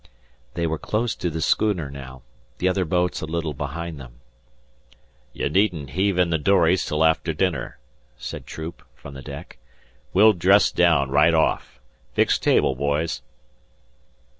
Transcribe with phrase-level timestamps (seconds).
[0.55, 2.23] They were close to the schooner now,
[2.57, 4.15] the other boats a little behind them.
[5.31, 7.77] "You needn't heave in the dories till after dinner,"
[8.17, 9.59] said Troop from the deck.
[10.11, 11.79] "We'll dress daown right off.
[12.13, 13.21] Fix table, boys!"